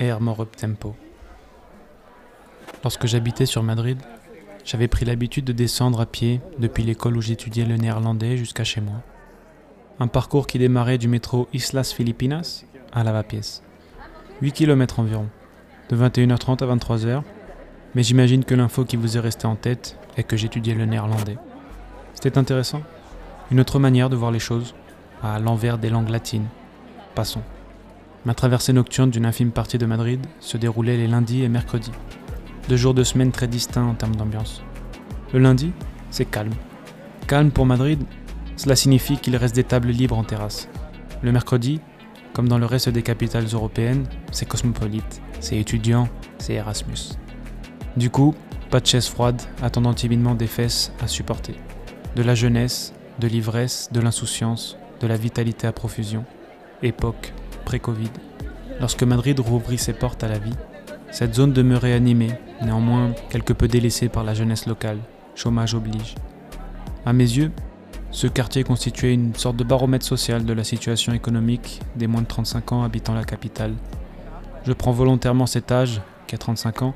Air 0.00 0.20
more 0.20 0.46
tempo. 0.48 0.94
Lorsque 2.84 3.06
j'habitais 3.06 3.46
sur 3.46 3.64
Madrid, 3.64 3.98
j'avais 4.64 4.86
pris 4.86 5.04
l'habitude 5.04 5.44
de 5.44 5.52
descendre 5.52 6.00
à 6.00 6.06
pied 6.06 6.40
depuis 6.58 6.84
l'école 6.84 7.16
où 7.16 7.20
j'étudiais 7.20 7.64
le 7.64 7.76
néerlandais 7.76 8.36
jusqu'à 8.36 8.62
chez 8.62 8.80
moi. 8.80 9.02
Un 9.98 10.06
parcours 10.06 10.46
qui 10.46 10.60
démarrait 10.60 10.98
du 10.98 11.08
métro 11.08 11.48
Islas 11.52 11.92
Filipinas 11.92 12.64
à 12.92 13.02
Lavapiés. 13.02 13.60
8 14.40 14.52
km 14.52 15.00
environ, 15.00 15.26
de 15.88 15.96
21h30 15.96 16.62
à 16.62 16.76
23h, 16.76 17.22
mais 17.96 18.04
j'imagine 18.04 18.44
que 18.44 18.54
l'info 18.54 18.84
qui 18.84 18.96
vous 18.96 19.16
est 19.16 19.20
restée 19.20 19.46
en 19.46 19.56
tête 19.56 19.98
est 20.16 20.22
que 20.22 20.36
j'étudiais 20.36 20.74
le 20.74 20.84
néerlandais. 20.84 21.38
C'était 22.14 22.38
intéressant. 22.38 22.82
Une 23.50 23.58
autre 23.58 23.80
manière 23.80 24.10
de 24.10 24.16
voir 24.16 24.30
les 24.30 24.38
choses, 24.38 24.76
à 25.24 25.40
l'envers 25.40 25.78
des 25.78 25.90
langues 25.90 26.10
latines. 26.10 26.46
Passons. 27.16 27.42
Ma 28.28 28.34
traversée 28.34 28.74
nocturne 28.74 29.08
d'une 29.08 29.24
infime 29.24 29.52
partie 29.52 29.78
de 29.78 29.86
Madrid 29.86 30.20
se 30.38 30.58
déroulait 30.58 30.98
les 30.98 31.06
lundis 31.06 31.44
et 31.44 31.48
mercredis. 31.48 31.92
Deux 32.68 32.76
jours 32.76 32.92
de 32.92 33.02
semaine 33.02 33.32
très 33.32 33.48
distincts 33.48 33.86
en 33.86 33.94
termes 33.94 34.16
d'ambiance. 34.16 34.62
Le 35.32 35.38
lundi, 35.38 35.72
c'est 36.10 36.26
calme. 36.26 36.52
Calme 37.26 37.50
pour 37.50 37.64
Madrid, 37.64 38.04
cela 38.56 38.76
signifie 38.76 39.16
qu'il 39.16 39.34
reste 39.34 39.54
des 39.54 39.64
tables 39.64 39.88
libres 39.88 40.18
en 40.18 40.24
terrasse. 40.24 40.68
Le 41.22 41.32
mercredi, 41.32 41.80
comme 42.34 42.48
dans 42.48 42.58
le 42.58 42.66
reste 42.66 42.90
des 42.90 43.00
capitales 43.00 43.46
européennes, 43.46 44.04
c'est 44.30 44.46
cosmopolite, 44.46 45.22
c'est 45.40 45.56
étudiant, 45.56 46.06
c'est 46.36 46.52
Erasmus. 46.52 47.16
Du 47.96 48.10
coup, 48.10 48.34
pas 48.68 48.80
de 48.80 48.86
chaise 48.86 49.08
froide 49.08 49.40
attendant 49.62 49.94
timidement 49.94 50.34
des 50.34 50.48
fesses 50.48 50.92
à 51.00 51.06
supporter. 51.06 51.54
De 52.14 52.22
la 52.22 52.34
jeunesse, 52.34 52.92
de 53.20 53.26
l'ivresse, 53.26 53.88
de 53.90 54.00
l'insouciance, 54.00 54.76
de 55.00 55.06
la 55.06 55.16
vitalité 55.16 55.66
à 55.66 55.72
profusion. 55.72 56.26
Époque 56.82 57.32
pré-Covid. 57.68 58.08
Lorsque 58.80 59.02
Madrid 59.02 59.38
rouvrit 59.38 59.76
ses 59.76 59.92
portes 59.92 60.24
à 60.24 60.28
la 60.28 60.38
vie, 60.38 60.56
cette 61.10 61.34
zone 61.34 61.52
demeurait 61.52 61.92
animée, 61.92 62.32
néanmoins 62.62 63.12
quelque 63.28 63.52
peu 63.52 63.68
délaissée 63.68 64.08
par 64.08 64.24
la 64.24 64.32
jeunesse 64.32 64.64
locale, 64.66 64.96
chômage 65.34 65.74
oblige. 65.74 66.14
À 67.04 67.12
mes 67.12 67.24
yeux, 67.24 67.52
ce 68.10 68.26
quartier 68.26 68.64
constituait 68.64 69.12
une 69.12 69.34
sorte 69.34 69.56
de 69.56 69.64
baromètre 69.64 70.06
social 70.06 70.46
de 70.46 70.52
la 70.54 70.64
situation 70.64 71.12
économique 71.12 71.82
des 71.94 72.06
moins 72.06 72.22
de 72.22 72.26
35 72.26 72.72
ans 72.72 72.84
habitant 72.84 73.12
la 73.12 73.24
capitale. 73.24 73.74
Je 74.64 74.72
prends 74.72 74.92
volontairement 74.92 75.44
cet 75.44 75.70
âge, 75.70 76.00
qui 76.26 76.36
a 76.36 76.38
35 76.38 76.80
ans, 76.80 76.94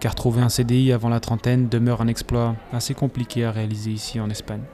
car 0.00 0.14
trouver 0.14 0.42
un 0.42 0.50
CDI 0.50 0.92
avant 0.92 1.08
la 1.08 1.20
trentaine 1.20 1.70
demeure 1.70 2.02
un 2.02 2.08
exploit 2.08 2.56
assez 2.74 2.92
compliqué 2.92 3.46
à 3.46 3.52
réaliser 3.52 3.90
ici 3.90 4.20
en 4.20 4.28
Espagne. 4.28 4.64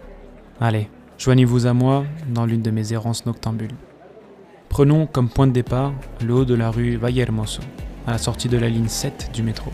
Allez, 0.61 0.91
joignez-vous 1.19 1.69
à 1.69 1.73
moi 1.73 2.05
dans 2.29 2.47
l'une 2.47 2.63
de 2.63 2.73
mes 2.73 2.93
errances 2.93 3.27
noctambules. 3.27 3.77
Prenons 4.71 5.07
comme 5.07 5.29
point 5.29 5.49
de 5.49 5.53
départ 5.53 5.93
le 6.25 6.33
haut 6.33 6.45
de 6.45 6.55
la 6.55 6.71
rue 6.71 6.97
Valle 6.97 7.19
Hermoso, 7.19 7.61
à 8.07 8.13
la 8.13 8.19
sortie 8.19 8.49
de 8.49 8.57
la 8.57 8.69
ligne 8.69 8.87
7 8.87 9.33
du 9.35 9.43
métro. 9.43 9.73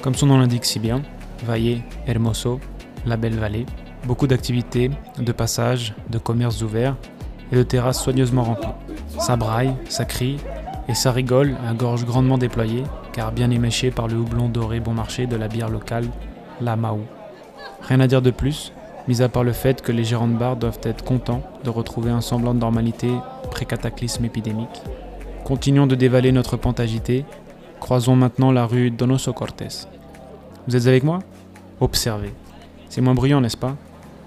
Comme 0.00 0.14
son 0.14 0.26
nom 0.26 0.38
l'indique 0.38 0.64
si 0.64 0.78
bien, 0.78 1.02
Valle 1.44 1.82
Hermoso, 2.06 2.58
la 3.04 3.18
belle 3.18 3.38
vallée, 3.38 3.66
beaucoup 4.06 4.26
d'activités, 4.26 4.90
de 5.18 5.30
passages, 5.30 5.94
de 6.08 6.16
commerces 6.16 6.62
ouverts 6.62 6.96
et 7.52 7.56
de 7.56 7.62
terrasses 7.62 8.02
soigneusement 8.02 8.44
remplies. 8.44 8.96
Ça 9.20 9.36
braille, 9.36 9.74
ça 9.90 10.06
crie 10.06 10.38
et 10.88 10.94
ça 10.94 11.12
rigole 11.12 11.54
à 11.68 11.74
gorge 11.74 12.06
grandement 12.06 12.38
déployée, 12.38 12.84
car 13.12 13.30
bien 13.30 13.50
éméché 13.50 13.90
par 13.90 14.08
le 14.08 14.16
houblon 14.16 14.48
doré 14.48 14.80
bon 14.80 14.94
marché 14.94 15.26
de 15.26 15.36
la 15.36 15.48
bière 15.48 15.68
locale, 15.68 16.08
la 16.62 16.76
Maou. 16.76 17.02
Rien 17.82 18.00
à 18.00 18.06
dire 18.06 18.22
de 18.22 18.30
plus, 18.30 18.72
mis 19.06 19.20
à 19.20 19.28
part 19.28 19.44
le 19.44 19.52
fait 19.52 19.82
que 19.82 19.92
les 19.92 20.02
gérants 20.02 20.28
de 20.28 20.38
bar 20.38 20.56
doivent 20.56 20.80
être 20.84 21.04
contents 21.04 21.42
de 21.62 21.68
retrouver 21.68 22.10
un 22.10 22.22
semblant 22.22 22.54
de 22.54 22.60
normalité 22.60 23.10
pré-cataclysme 23.54 24.24
épidémique. 24.24 24.82
Continuons 25.44 25.86
de 25.86 25.94
dévaler 25.94 26.32
notre 26.32 26.56
pente 26.56 26.80
agitée, 26.80 27.24
croisons 27.78 28.16
maintenant 28.16 28.50
la 28.50 28.66
rue 28.66 28.90
Donoso 28.90 29.32
Cortés. 29.32 29.86
Vous 30.66 30.74
êtes 30.74 30.88
avec 30.88 31.04
moi? 31.04 31.20
Observez. 31.80 32.34
C'est 32.88 33.00
moins 33.00 33.14
bruyant, 33.14 33.40
n'est-ce 33.40 33.56
pas? 33.56 33.76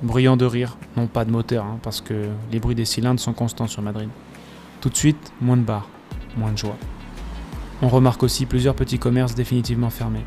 Bruyant 0.02 0.38
de 0.38 0.46
rire, 0.46 0.78
non 0.96 1.08
pas 1.08 1.26
de 1.26 1.32
moteur, 1.32 1.66
hein, 1.66 1.78
parce 1.84 2.00
que 2.00 2.28
les 2.54 2.60
bruits 2.60 2.76
des 2.76 2.86
cylindres 2.86 3.20
sont 3.20 3.34
constants 3.34 3.68
sur 3.68 3.82
Madrid. 3.82 4.10
Tout 4.80 4.90
de 4.90 4.96
suite, 4.96 5.34
moins 5.42 5.58
de 5.58 5.64
bars, 5.64 5.90
moins 6.38 6.54
de 6.54 6.58
joie. 6.58 6.78
On 7.82 7.90
remarque 7.90 8.24
aussi 8.24 8.46
plusieurs 8.46 8.76
petits 8.76 9.00
commerces 9.00 9.36
définitivement 9.36 9.90
fermés. 9.90 10.26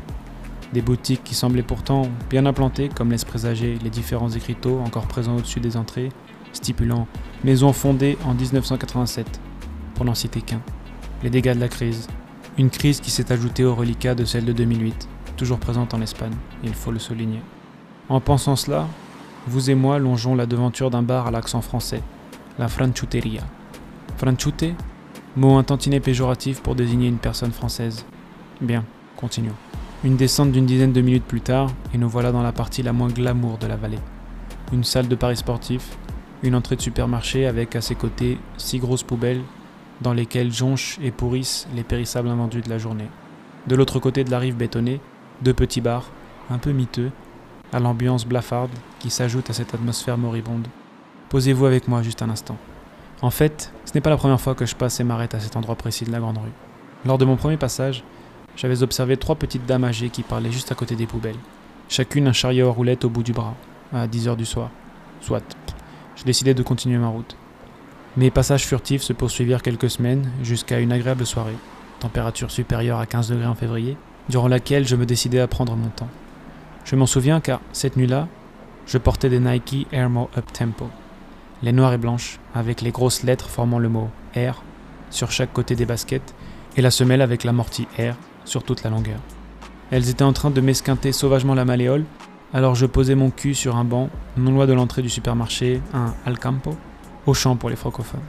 Des 0.73 0.81
boutiques 0.81 1.23
qui 1.23 1.33
semblaient 1.33 1.63
pourtant 1.63 2.03
bien 2.29 2.45
implantées, 2.45 2.89
comme 2.89 3.09
laissent 3.09 3.25
présager 3.25 3.79
les 3.83 3.89
différents 3.89 4.29
écriteaux 4.29 4.79
encore 4.85 5.07
présents 5.07 5.37
au-dessus 5.37 5.59
des 5.59 5.75
entrées, 5.75 6.09
stipulant 6.53 7.07
Maison 7.43 7.73
fondée 7.73 8.19
en 8.25 8.35
1987, 8.35 9.41
pour 9.95 10.05
n'en 10.05 10.13
citer 10.13 10.41
qu'un. 10.41 10.61
Les 11.23 11.31
dégâts 11.31 11.55
de 11.55 11.59
la 11.59 11.69
crise. 11.69 12.07
Une 12.59 12.69
crise 12.69 12.99
qui 12.99 13.09
s'est 13.09 13.31
ajoutée 13.31 13.65
aux 13.65 13.73
reliquats 13.73 14.13
de 14.13 14.25
celle 14.25 14.45
de 14.45 14.53
2008, 14.53 15.07
toujours 15.37 15.57
présente 15.57 15.95
en 15.95 16.01
Espagne, 16.01 16.35
il 16.63 16.75
faut 16.75 16.91
le 16.91 16.99
souligner. 16.99 17.41
En 18.09 18.19
pensant 18.19 18.55
cela, 18.55 18.87
vous 19.47 19.71
et 19.71 19.75
moi 19.75 19.97
longeons 19.97 20.35
la 20.35 20.45
devanture 20.45 20.91
d'un 20.91 21.01
bar 21.01 21.25
à 21.25 21.31
l'accent 21.31 21.61
français, 21.61 22.03
la 22.59 22.67
Franchuteria. 22.67 23.41
Franchute 24.17 24.75
Mot 25.35 25.55
un 25.55 25.63
tantinet 25.63 26.01
péjoratif 26.01 26.61
pour 26.61 26.75
désigner 26.75 27.07
une 27.07 27.17
personne 27.17 27.53
française. 27.53 28.05
Bien, 28.59 28.83
continuons. 29.15 29.55
Une 30.03 30.17
descente 30.17 30.51
d'une 30.51 30.65
dizaine 30.65 30.91
de 30.91 31.01
minutes 31.01 31.23
plus 31.23 31.41
tard, 31.41 31.71
et 31.93 31.97
nous 31.97 32.09
voilà 32.09 32.31
dans 32.33 32.43
la 32.43 32.51
partie 32.51 32.83
la 32.83 32.91
moins 32.91 33.07
glamour 33.07 33.57
de 33.57 33.65
la 33.65 33.77
vallée. 33.77 33.99
Une 34.73 34.83
salle 34.83 35.07
de 35.07 35.15
paris 35.15 35.37
sportif, 35.37 35.97
une 36.43 36.55
entrée 36.55 36.75
de 36.75 36.81
supermarché 36.81 37.45
avec 37.45 37.75
à 37.75 37.81
ses 37.81 37.95
côtés 37.95 38.37
six 38.57 38.79
grosses 38.79 39.03
poubelles 39.03 39.41
dans 40.01 40.13
lesquelles 40.13 40.51
jonchent 40.51 40.97
et 41.01 41.11
pourrissent 41.11 41.67
les 41.75 41.83
périssables 41.83 42.29
invendus 42.29 42.61
de 42.61 42.69
la 42.69 42.77
journée. 42.77 43.07
De 43.67 43.75
l'autre 43.75 43.99
côté 43.99 44.23
de 44.23 44.31
la 44.31 44.39
rive 44.39 44.55
bétonnée, 44.55 44.99
deux 45.41 45.53
petits 45.53 45.81
bars, 45.81 46.09
un 46.49 46.57
peu 46.57 46.71
miteux, 46.71 47.11
à 47.71 47.79
l'ambiance 47.79 48.25
blafarde 48.25 48.71
qui 48.99 49.09
s'ajoute 49.09 49.49
à 49.49 49.53
cette 49.53 49.73
atmosphère 49.73 50.17
moribonde. 50.17 50.67
Posez-vous 51.29 51.65
avec 51.65 51.87
moi 51.87 52.01
juste 52.01 52.21
un 52.21 52.29
instant. 52.29 52.57
En 53.21 53.29
fait, 53.29 53.71
ce 53.85 53.91
n'est 53.93 54.01
pas 54.01 54.09
la 54.09 54.17
première 54.17 54.41
fois 54.41 54.55
que 54.55 54.65
je 54.65 54.75
passe 54.75 54.99
et 54.99 55.03
m'arrête 55.03 55.35
à 55.35 55.39
cet 55.39 55.55
endroit 55.55 55.75
précis 55.75 56.05
de 56.05 56.11
la 56.11 56.19
grande 56.19 56.39
rue. 56.39 56.51
Lors 57.05 57.19
de 57.19 57.25
mon 57.25 57.35
premier 57.35 57.57
passage, 57.57 58.03
j'avais 58.55 58.83
observé 58.83 59.15
trois 59.15 59.35
petites 59.35 59.65
dames 59.65 59.83
âgées 59.83 60.09
qui 60.09 60.23
parlaient 60.23 60.51
juste 60.51 60.71
à 60.71 60.75
côté 60.75 60.95
des 60.95 61.05
poubelles. 61.05 61.37
Chacune 61.87 62.27
un 62.27 62.33
chariot 62.33 62.67
à 62.67 62.71
roulettes 62.71 63.05
au 63.05 63.09
bout 63.09 63.23
du 63.23 63.31
bras, 63.31 63.55
à 63.93 64.07
10 64.07 64.27
heures 64.27 64.37
du 64.37 64.45
soir. 64.45 64.71
Soit. 65.21 65.43
Je 66.21 66.25
décidai 66.27 66.53
de 66.53 66.61
continuer 66.61 66.99
ma 66.99 67.07
route. 67.07 67.35
Mes 68.15 68.29
passages 68.29 68.67
furtifs 68.67 69.01
se 69.01 69.11
poursuivirent 69.11 69.63
quelques 69.63 69.89
semaines 69.89 70.29
jusqu'à 70.43 70.79
une 70.79 70.91
agréable 70.91 71.25
soirée, 71.25 71.55
température 71.99 72.51
supérieure 72.51 72.99
à 72.99 73.07
15 73.07 73.29
degrés 73.29 73.47
en 73.47 73.55
février, 73.55 73.97
durant 74.29 74.47
laquelle 74.47 74.87
je 74.87 74.95
me 74.95 75.07
décidai 75.07 75.39
à 75.39 75.47
prendre 75.47 75.75
mon 75.75 75.87
temps. 75.87 76.09
Je 76.85 76.95
m'en 76.95 77.07
souviens 77.07 77.41
car 77.41 77.59
cette 77.73 77.97
nuit-là, 77.97 78.27
je 78.85 78.99
portais 78.99 79.29
des 79.29 79.39
Nike 79.39 79.87
Air 79.91 80.11
More 80.11 80.29
Up 80.37 80.45
Tempo, 80.53 80.91
les 81.63 81.71
noires 81.71 81.93
et 81.93 81.97
blanches, 81.97 82.39
avec 82.53 82.81
les 82.81 82.91
grosses 82.91 83.23
lettres 83.23 83.49
formant 83.49 83.79
le 83.79 83.89
mot 83.89 84.11
Air 84.35 84.61
sur 85.09 85.31
chaque 85.31 85.53
côté 85.53 85.75
des 85.75 85.87
baskets 85.87 86.35
et 86.77 86.83
la 86.83 86.91
semelle 86.91 87.21
avec 87.21 87.43
l'amorti 87.43 87.87
Air 87.97 88.15
sur 88.45 88.61
toute 88.61 88.83
la 88.83 88.91
longueur. 88.91 89.19
Elles 89.89 90.11
étaient 90.11 90.23
en 90.23 90.33
train 90.33 90.51
de 90.51 90.61
m'esquinter 90.61 91.13
sauvagement 91.13 91.55
la 91.55 91.65
malléole, 91.65 92.05
alors 92.53 92.75
je 92.75 92.85
posais 92.85 93.15
mon 93.15 93.29
cul 93.29 93.55
sur 93.55 93.77
un 93.77 93.85
banc, 93.85 94.09
non 94.37 94.51
loin 94.51 94.67
de 94.67 94.73
l'entrée 94.73 95.01
du 95.01 95.09
supermarché, 95.09 95.81
un 95.93 96.13
Alcampo, 96.25 96.75
au 97.25 97.33
champ 97.33 97.55
pour 97.55 97.69
les 97.69 97.75
francophones. 97.75 98.19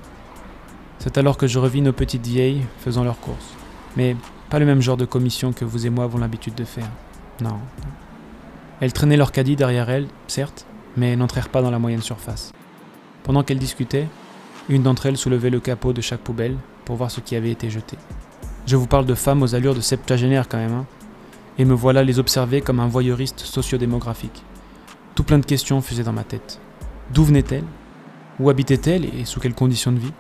C'est 0.99 1.19
alors 1.19 1.37
que 1.37 1.49
je 1.49 1.59
revis 1.59 1.83
nos 1.83 1.93
petites 1.93 2.27
vieilles 2.27 2.63
faisant 2.79 3.03
leurs 3.03 3.19
courses. 3.19 3.55
Mais 3.97 4.17
pas 4.51 4.61
le 4.61 4.67
même 4.67 4.81
genre 4.81 4.97
de 4.97 5.05
commission 5.05 5.53
que 5.53 5.65
vous 5.65 5.87
et 5.87 5.91
moi 5.91 6.05
avons 6.05 6.19
l'habitude 6.19 6.55
de 6.55 6.65
faire. 6.65 6.89
Non. 7.41 7.59
Elles 8.81 8.93
traînaient 8.93 9.17
leur 9.17 9.33
caddie 9.33 9.57
derrière 9.57 9.91
elles, 9.91 10.07
certes, 10.29 10.67
mais 10.97 11.17
n'entrèrent 11.17 11.49
pas 11.49 11.63
dans 11.63 11.71
la 11.71 11.81
moyenne 11.81 12.03
surface. 12.03 12.53
Pendant 13.25 13.43
qu'elles 13.43 13.59
discutaient, 13.59 14.09
une 14.69 14.83
d'entre 14.83 15.07
elles 15.07 15.17
soulevait 15.17 15.51
le 15.51 15.59
capot 15.59 15.93
de 15.93 16.01
chaque 16.01 16.21
poubelle 16.21 16.57
pour 16.85 16.95
voir 16.95 17.11
ce 17.11 17.21
qui 17.21 17.35
avait 17.35 17.51
été 17.51 17.71
jeté. 17.71 17.97
Je 18.67 18.77
vous 18.77 18.87
parle 18.87 19.07
de 19.07 19.15
femmes 19.15 19.43
aux 19.43 19.57
allures 19.57 19.75
de 19.75 19.81
septuagénaires 19.81 20.49
quand 20.49 20.59
même, 20.59 20.73
hein. 20.73 20.87
Et 21.59 21.65
me 21.65 21.75
voilà 21.75 22.03
les 22.03 22.19
observer 22.19 22.61
comme 22.61 22.81
un 22.81 22.89
voyeuriste 22.89 23.41
sociodémographique. 23.41 24.45
Tout 25.15 25.25
plein 25.25 25.39
de 25.39 25.47
questions 25.47 25.81
fusaient 25.81 26.03
dans 26.03 26.13
ma 26.13 26.25
tête. 26.25 26.61
D'où 27.13 27.25
venaient-elles? 27.25 27.65
Où 28.41 28.49
habitaient-elles 28.49 29.05
et 29.05 29.25
sous 29.25 29.41
quelles 29.41 29.55
conditions 29.55 29.93
de 29.93 29.99
vie? 29.99 30.13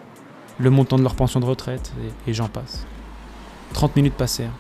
Le 0.59 0.71
montant 0.71 0.97
de 0.97 1.03
leur 1.03 1.15
pension 1.15 1.41
de 1.41 1.47
retraite, 1.47 1.93
et, 2.27 2.35
j'en 2.35 2.49
passe. 2.49 2.87
30 3.73 3.97
minutes 3.97 4.15
passèrent. 4.15 4.53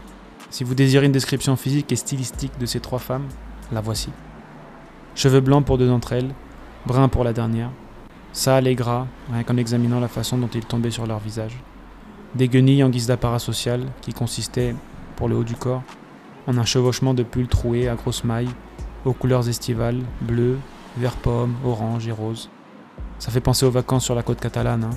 Si 0.50 0.64
vous 0.64 0.74
désirez 0.74 1.06
une 1.06 1.12
description 1.12 1.56
physique 1.56 1.92
et 1.92 1.96
stylistique 1.96 2.58
de 2.58 2.66
ces 2.66 2.80
trois 2.80 2.98
femmes, 2.98 3.28
la 3.70 3.80
voici. 3.80 4.10
Cheveux 5.14 5.40
blancs 5.40 5.64
pour 5.64 5.78
deux 5.78 5.88
d'entre 5.88 6.12
elles, 6.12 6.34
bruns 6.86 7.08
pour 7.08 7.24
la 7.24 7.32
dernière, 7.34 7.70
sales 8.32 8.66
et 8.66 8.74
gras, 8.74 9.06
rien 9.30 9.44
qu'en 9.44 9.58
examinant 9.58 10.00
la 10.00 10.08
façon 10.08 10.38
dont 10.38 10.48
ils 10.54 10.64
tombaient 10.64 10.90
sur 10.90 11.06
leur 11.06 11.18
visage 11.18 11.58
des 12.34 12.48
guenilles 12.48 12.82
en 12.82 12.88
guise 12.88 13.06
d'apparat 13.06 13.38
social 13.38 13.84
qui 14.00 14.12
consistait, 14.12 14.74
pour 15.16 15.28
le 15.28 15.36
haut 15.36 15.44
du 15.44 15.54
corps, 15.54 15.82
en 16.46 16.58
un 16.58 16.64
chevauchement 16.64 17.14
de 17.14 17.22
pulls 17.22 17.48
troués 17.48 17.88
à 17.88 17.94
grosses 17.94 18.24
mailles, 18.24 18.50
aux 19.04 19.12
couleurs 19.12 19.48
estivales, 19.48 20.00
bleu, 20.20 20.58
vert 20.96 21.16
pomme, 21.16 21.54
orange 21.64 22.06
et 22.08 22.12
rose. 22.12 22.50
Ça 23.18 23.30
fait 23.30 23.40
penser 23.40 23.66
aux 23.66 23.70
vacances 23.70 24.04
sur 24.04 24.14
la 24.14 24.22
côte 24.22 24.40
catalane. 24.40 24.84
Hein. 24.84 24.96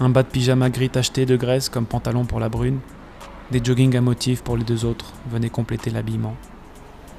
Un 0.00 0.08
bas 0.08 0.22
de 0.22 0.28
pyjama 0.28 0.70
gris 0.70 0.90
tacheté 0.90 1.26
de 1.26 1.36
graisse 1.36 1.68
comme 1.68 1.86
pantalon 1.86 2.24
pour 2.24 2.40
la 2.40 2.48
brune, 2.48 2.80
Des 3.50 3.62
joggings 3.62 3.96
à 3.96 4.00
motifs 4.00 4.42
pour 4.42 4.56
les 4.56 4.64
deux 4.64 4.84
autres 4.84 5.12
venaient 5.30 5.50
compléter 5.50 5.90
l'habillement. 5.90 6.34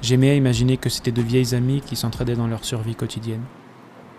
J'aimais 0.02 0.32
à 0.32 0.36
imaginer 0.36 0.78
que 0.78 0.90
c'était 0.90 1.12
de 1.12 1.22
vieilles 1.22 1.56
amies 1.56 1.82
qui 1.82 1.96
s'entraidaient 1.96 2.36
dans 2.36 2.48
leur 2.48 2.66
survie 2.66 2.96
quotidienne. 2.96 3.44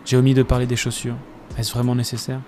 J'ai 0.04 0.16
omis 0.16 0.34
de 0.34 0.42
parler 0.42 0.66
des 0.66 0.76
chaussures. 0.76 1.16
Est-ce 1.58 1.72
vraiment 1.72 1.94
nécessaire? 1.94 2.40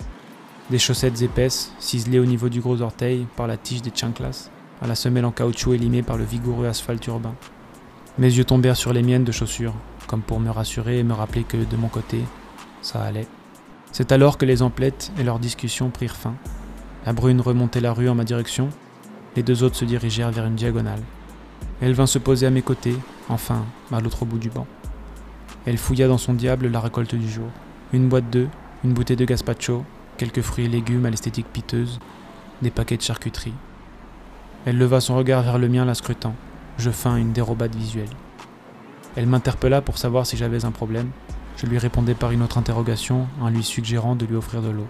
Des 0.69 0.79
chaussettes 0.79 1.21
épaisses, 1.21 1.73
ciselées 1.79 2.19
au 2.19 2.25
niveau 2.25 2.47
du 2.49 2.61
gros 2.61 2.81
orteil 2.81 3.27
par 3.35 3.47
la 3.47 3.57
tige 3.57 3.81
des 3.81 3.91
chanclas, 3.93 4.49
à 4.81 4.87
la 4.87 4.95
semelle 4.95 5.25
en 5.25 5.31
caoutchouc 5.31 5.73
élimée 5.73 6.03
par 6.03 6.17
le 6.17 6.23
vigoureux 6.23 6.67
asphalte 6.67 7.05
urbain. 7.07 7.35
Mes 8.17 8.27
yeux 8.27 8.45
tombèrent 8.45 8.77
sur 8.77 8.93
les 8.93 9.03
miennes 9.03 9.23
de 9.23 9.31
chaussures, 9.31 9.75
comme 10.07 10.21
pour 10.21 10.39
me 10.39 10.49
rassurer 10.49 10.99
et 10.99 11.03
me 11.03 11.13
rappeler 11.13 11.43
que 11.43 11.57
de 11.57 11.77
mon 11.77 11.87
côté, 11.87 12.23
ça 12.81 13.01
allait. 13.01 13.27
C'est 13.91 14.11
alors 14.11 14.37
que 14.37 14.45
les 14.45 14.61
emplettes 14.61 15.11
et 15.17 15.23
leurs 15.23 15.39
discussions 15.39 15.89
prirent 15.89 16.15
fin. 16.15 16.35
La 17.05 17.13
brune 17.13 17.41
remontait 17.41 17.81
la 17.81 17.93
rue 17.93 18.09
en 18.09 18.15
ma 18.15 18.23
direction, 18.23 18.69
les 19.35 19.43
deux 19.43 19.63
autres 19.63 19.75
se 19.75 19.85
dirigèrent 19.85 20.31
vers 20.31 20.45
une 20.45 20.55
diagonale. 20.55 21.01
Elle 21.81 21.93
vint 21.93 22.07
se 22.07 22.19
poser 22.19 22.45
à 22.45 22.51
mes 22.51 22.61
côtés, 22.61 22.95
enfin, 23.29 23.65
à 23.91 24.01
l'autre 24.01 24.25
bout 24.25 24.37
du 24.37 24.49
banc. 24.49 24.67
Elle 25.65 25.77
fouilla 25.77 26.07
dans 26.07 26.17
son 26.17 26.33
diable 26.33 26.67
la 26.67 26.79
récolte 26.79 27.15
du 27.15 27.29
jour. 27.29 27.49
Une 27.93 28.09
boîte 28.09 28.29
d'œufs, 28.29 28.49
une 28.83 28.93
bouteille 28.93 29.17
de 29.17 29.25
gazpacho, 29.25 29.83
quelques 30.17 30.41
fruits 30.41 30.65
et 30.65 30.69
légumes 30.69 31.05
à 31.05 31.09
l'esthétique 31.09 31.47
piteuse, 31.51 31.99
des 32.61 32.71
paquets 32.71 32.97
de 32.97 33.01
charcuterie. 33.01 33.53
Elle 34.69 34.77
leva 34.77 35.01
son 35.01 35.15
regard 35.15 35.41
vers 35.41 35.57
le 35.57 35.67
mien 35.67 35.83
la 35.83 35.95
scrutant. 35.95 36.35
Je 36.77 36.91
fins 36.91 37.15
une 37.15 37.33
dérobade 37.33 37.73
visuelle. 37.73 38.11
Elle 39.15 39.25
m'interpella 39.25 39.81
pour 39.81 39.97
savoir 39.97 40.27
si 40.27 40.37
j'avais 40.37 40.63
un 40.63 40.69
problème. 40.69 41.09
Je 41.57 41.65
lui 41.65 41.79
répondais 41.79 42.13
par 42.13 42.29
une 42.29 42.43
autre 42.43 42.59
interrogation 42.59 43.27
en 43.41 43.49
lui 43.49 43.63
suggérant 43.63 44.15
de 44.15 44.27
lui 44.27 44.35
offrir 44.35 44.61
de 44.61 44.69
l'eau. 44.69 44.85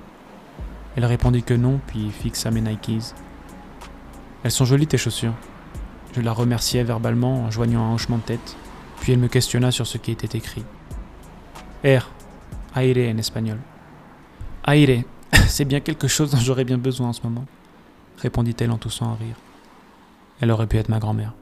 Elle 0.98 1.06
répondit 1.06 1.44
que 1.44 1.54
non, 1.54 1.80
puis 1.88 2.12
fixa 2.12 2.52
mes 2.52 2.60
Nikes. 2.60 3.16
Elles 4.44 4.52
sont 4.52 4.66
jolies 4.66 4.86
tes 4.86 4.98
chaussures. 4.98 5.36
Je 6.14 6.20
la 6.20 6.34
remerciai 6.34 6.84
verbalement 6.84 7.46
en 7.46 7.50
joignant 7.50 7.90
un 7.90 7.94
hochement 7.94 8.18
de 8.18 8.24
tête, 8.24 8.58
puis 9.00 9.14
elle 9.14 9.20
me 9.20 9.30
questionna 9.30 9.72
sur 9.72 9.88
ce 9.88 9.98
qui 9.98 10.12
était 10.12 10.38
écrit. 10.38 10.66
Air, 11.86 12.10
aire 12.76 13.14
en 13.16 13.18
espagnol. 13.18 13.60
Aire, 14.68 15.04
c'est 15.48 15.64
bien 15.64 15.80
quelque 15.80 16.10
chose 16.10 16.32
dont 16.32 16.40
j'aurais 16.40 16.66
bien 16.66 16.78
besoin 16.78 17.08
en 17.08 17.14
ce 17.14 17.22
moment, 17.24 17.46
répondit-elle 18.18 18.72
en 18.72 18.78
toussant 18.78 19.14
à 19.14 19.16
rire. 19.16 19.38
Elle 20.42 20.52
aurait 20.52 20.68
pu 20.68 20.78
être 20.78 20.90
ma 20.90 21.00
grand-mère. 21.00 21.34